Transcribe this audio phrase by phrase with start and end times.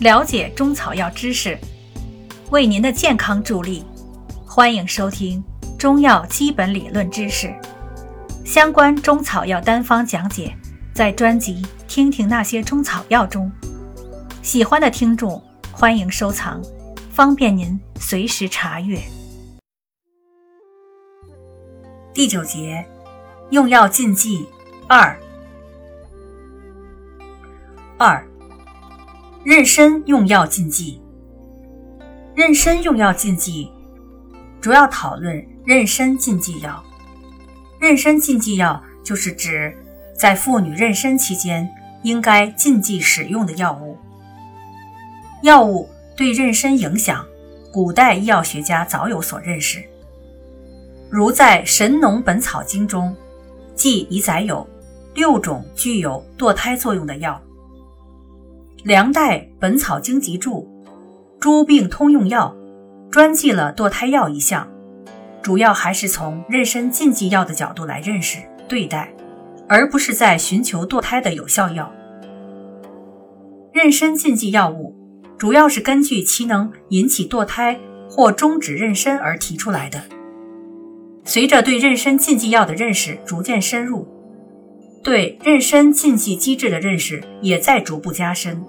[0.00, 1.56] 了解中草药知识，
[2.50, 3.84] 为您的健康助力。
[4.44, 5.42] 欢迎收听
[5.78, 7.52] 中药基本理论知识
[8.44, 10.52] 相关中草药单方讲解，
[10.92, 13.50] 在专辑《听听那些中草药》中。
[14.42, 16.60] 喜欢的听众欢迎收藏，
[17.12, 19.00] 方便您随时查阅。
[22.12, 22.84] 第九节，
[23.50, 24.44] 用药禁忌
[24.88, 25.16] 二。
[27.96, 28.26] 二，
[29.44, 30.98] 妊娠用药禁忌。
[32.34, 33.70] 妊娠用药禁忌
[34.58, 36.82] 主要讨论妊娠禁忌药。
[37.78, 39.76] 妊娠禁忌药就是指
[40.18, 41.68] 在妇女妊娠期间
[42.02, 43.98] 应该禁忌使用的药物。
[45.42, 47.22] 药物对妊娠影响，
[47.70, 49.84] 古代医药学家早有所认识。
[51.10, 53.14] 如在《神农本草经》中，
[53.74, 54.66] 记已载有
[55.12, 57.38] 六种具有堕胎作用的药。
[58.84, 60.68] 梁代《本草经集注·
[61.40, 62.54] 诸病通用药》
[63.10, 64.68] 专记了堕胎药一项，
[65.42, 69.10] 主要还是从妊娠禁忌药的角度来认识对待，
[69.66, 71.90] 而不是在寻求堕胎的有效药。
[73.72, 74.94] 妊娠禁忌药物
[75.38, 80.02] 主要是根据其能引起堕胎或终止妊娠而提出来的。
[81.24, 84.06] 随着对妊娠禁忌药的认识逐渐深入，
[85.02, 88.62] 对妊娠禁忌机制的认识也在逐步加深。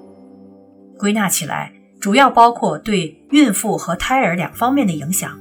[0.97, 5.37] 归纳起来，主要包括对孕妇和胎儿两方面的影响，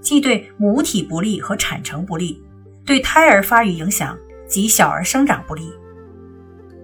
[0.00, 2.40] 即对母体不利和产程不利，
[2.84, 4.16] 对胎儿发育影响
[4.48, 5.70] 及小儿生长不利。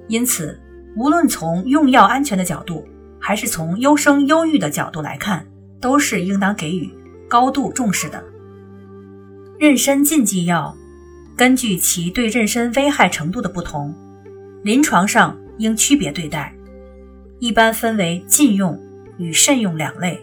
[0.09, 0.61] 因此，
[0.97, 2.86] 无论从用药安全的角度，
[3.19, 5.47] 还是从优生优育的角度来看，
[5.81, 6.91] 都是应当给予
[7.28, 8.22] 高度重视的。
[9.59, 10.77] 妊娠禁忌药，
[11.36, 13.94] 根据其对妊娠危害程度的不同，
[14.62, 16.55] 临床上应区别对待。
[17.39, 18.81] 一般分为禁用
[19.17, 20.20] 与慎用两类。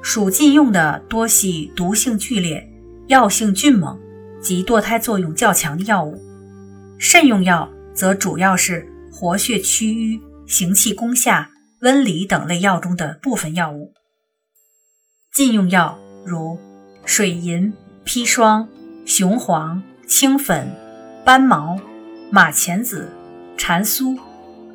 [0.00, 2.70] 属禁用的多系毒性剧烈、
[3.08, 3.98] 药性峻猛
[4.40, 6.16] 及堕胎作用较强的药物；
[6.98, 13.92] 慎用药则主要是活血祛瘀、行气攻下、温里等类药中的部分药物。
[15.34, 16.58] 禁用药如
[17.04, 17.72] 水银、
[18.04, 18.68] 砒霜、
[19.04, 20.74] 雄黄、青粉、
[21.24, 21.78] 斑毛、
[22.30, 23.10] 马钱子、
[23.56, 24.16] 蟾酥、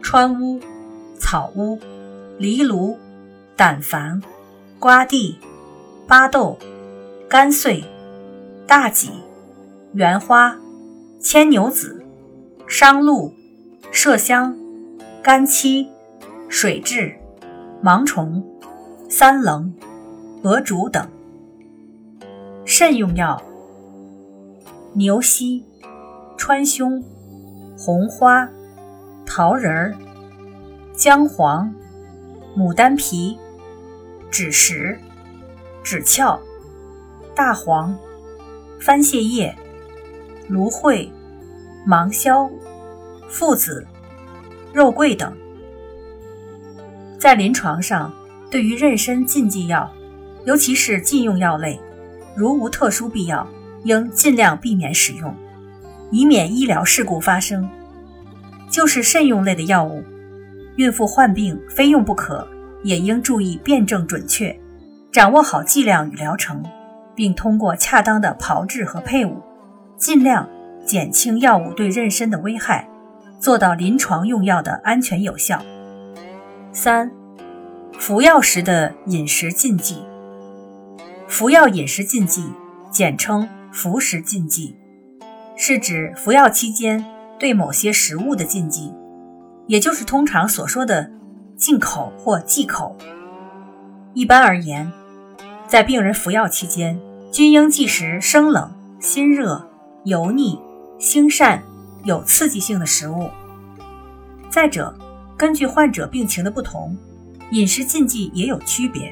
[0.02, 0.62] 川乌。
[1.24, 1.80] 草乌、
[2.38, 2.98] 藜芦、
[3.56, 4.22] 胆矾、
[4.78, 5.40] 瓜地、
[6.06, 6.60] 巴豆、
[7.30, 7.82] 甘穗、
[8.68, 9.10] 大戟、
[9.94, 10.60] 原花、
[11.22, 12.04] 牵牛子、
[12.68, 13.34] 商鹿、
[13.94, 14.54] 麝香、
[15.24, 15.88] 干漆、
[16.50, 17.16] 水蛭、
[17.82, 18.46] 芒虫、
[19.10, 19.74] 三棱、
[20.44, 21.08] 鹅竹等。
[22.66, 23.42] 慎用药：
[24.94, 25.66] 牛膝、
[26.38, 27.02] 川芎、
[27.78, 28.50] 红花、
[29.26, 29.96] 桃仁儿。
[31.04, 31.76] 姜黄、
[32.56, 33.38] 牡丹皮、
[34.32, 34.98] 枳实、
[35.84, 36.42] 枳壳、
[37.36, 37.94] 大黄、
[38.80, 39.54] 番泻叶、
[40.48, 41.12] 芦荟、
[41.86, 42.50] 芒硝、
[43.28, 43.86] 附子、
[44.72, 45.36] 肉桂等。
[47.20, 48.14] 在临床上，
[48.50, 49.92] 对于妊娠禁忌药，
[50.46, 51.78] 尤其是禁用药类，
[52.34, 53.46] 如无特殊必要，
[53.84, 55.36] 应尽量避免使用，
[56.12, 57.70] 以免医疗事故发生。
[58.70, 60.02] 就是慎用类的药物。
[60.76, 62.48] 孕妇患病非用不可，
[62.84, 64.60] 也应注意辨证准确，
[65.12, 66.64] 掌握好剂量与疗程，
[67.16, 69.42] 并通过恰当的炮制和配伍，
[69.98, 70.50] 尽量
[70.86, 72.90] 减轻药物对妊娠的危害，
[73.40, 75.62] 做到临床用药的安全有效。
[76.72, 77.12] 三、
[78.00, 80.04] 服药时的饮食禁忌。
[81.28, 82.52] 服药饮食禁忌，
[82.92, 84.76] 简称服食禁忌，
[85.56, 87.06] 是指服药期间
[87.40, 88.92] 对某些食物的禁忌。
[89.68, 91.10] 也就是通常所说的
[91.56, 92.98] 禁口或忌口。
[94.14, 94.92] 一般而言，
[95.68, 97.00] 在病人服药期间，
[97.32, 99.68] 均应忌食生冷、辛热、
[100.06, 100.60] 油腻、
[101.00, 101.60] 腥膻、
[102.04, 103.30] 有刺激性的食物。
[104.50, 104.94] 再者，
[105.36, 106.96] 根据患者病情的不同，
[107.52, 109.12] 饮食禁忌也有区别。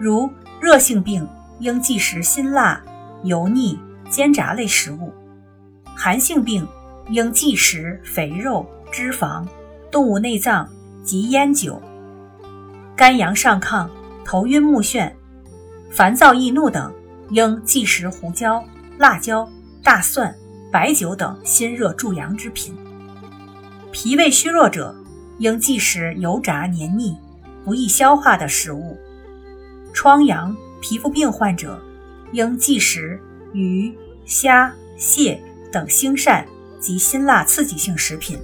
[0.00, 0.28] 如
[0.60, 1.28] 热性病
[1.60, 2.82] 应忌食辛辣、
[3.22, 3.78] 油腻、
[4.10, 5.12] 煎炸类食物；
[5.94, 6.66] 寒性病
[7.10, 9.46] 应忌食肥肉、脂肪。
[9.90, 10.68] 动物内脏
[11.02, 11.80] 及烟酒，
[12.94, 13.88] 肝阳上亢、
[14.22, 15.10] 头晕目眩、
[15.90, 16.92] 烦躁易怒等，
[17.30, 18.62] 应忌食胡椒、
[18.98, 19.50] 辣椒、
[19.82, 20.34] 大蒜、
[20.70, 22.76] 白酒等辛热助阳之品。
[23.90, 24.94] 脾胃虚弱者，
[25.38, 27.16] 应忌食油炸黏腻、
[27.64, 28.94] 不易消化的食物。
[29.94, 31.80] 疮疡、皮肤病患者，
[32.32, 33.18] 应忌食
[33.54, 33.96] 鱼、
[34.26, 35.42] 虾、蟹
[35.72, 36.44] 等腥膻
[36.78, 38.38] 及辛辣刺激性食品。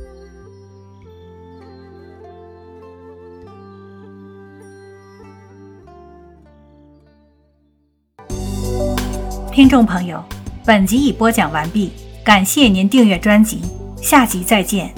[9.55, 10.21] 听众朋友，
[10.67, 11.93] 本集已播讲完毕，
[12.25, 13.62] 感谢您订阅专辑，
[14.03, 14.93] 下集再见。